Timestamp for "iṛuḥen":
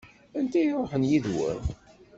0.67-1.07